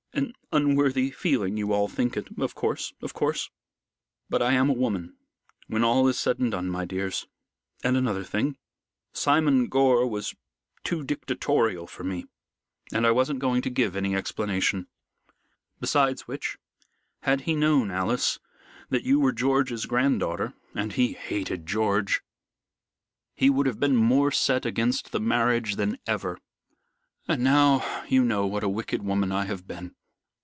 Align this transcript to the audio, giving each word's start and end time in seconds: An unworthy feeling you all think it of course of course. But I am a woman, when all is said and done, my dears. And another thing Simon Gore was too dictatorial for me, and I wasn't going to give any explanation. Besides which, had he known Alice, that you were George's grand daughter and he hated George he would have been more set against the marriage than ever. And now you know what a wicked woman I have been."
An 0.13 0.33
unworthy 0.67 1.09
feeling 1.09 1.55
you 1.55 1.71
all 1.71 1.87
think 1.87 2.17
it 2.17 2.27
of 2.37 2.53
course 2.53 2.91
of 3.01 3.13
course. 3.13 3.49
But 4.29 4.41
I 4.41 4.51
am 4.51 4.69
a 4.69 4.73
woman, 4.73 5.15
when 5.67 5.85
all 5.85 6.05
is 6.09 6.19
said 6.19 6.39
and 6.39 6.51
done, 6.51 6.69
my 6.69 6.83
dears. 6.83 7.25
And 7.85 7.95
another 7.95 8.25
thing 8.25 8.57
Simon 9.13 9.67
Gore 9.69 10.05
was 10.05 10.35
too 10.83 11.05
dictatorial 11.05 11.87
for 11.87 12.03
me, 12.03 12.25
and 12.91 13.07
I 13.07 13.11
wasn't 13.11 13.39
going 13.39 13.61
to 13.61 13.69
give 13.69 13.95
any 13.95 14.13
explanation. 14.13 14.87
Besides 15.79 16.27
which, 16.27 16.57
had 17.21 17.41
he 17.41 17.55
known 17.55 17.89
Alice, 17.89 18.37
that 18.89 19.03
you 19.03 19.21
were 19.21 19.31
George's 19.31 19.85
grand 19.85 20.19
daughter 20.19 20.53
and 20.75 20.91
he 20.91 21.13
hated 21.13 21.65
George 21.65 22.19
he 23.35 23.49
would 23.49 23.67
have 23.67 23.79
been 23.79 23.95
more 23.95 24.31
set 24.31 24.65
against 24.65 25.13
the 25.13 25.21
marriage 25.21 25.77
than 25.77 25.97
ever. 26.05 26.37
And 27.29 27.41
now 27.41 28.03
you 28.09 28.25
know 28.25 28.45
what 28.45 28.65
a 28.65 28.69
wicked 28.69 29.01
woman 29.01 29.31
I 29.31 29.45
have 29.45 29.65
been." 29.65 29.95